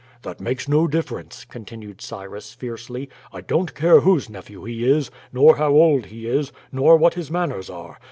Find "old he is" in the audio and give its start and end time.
5.73-6.51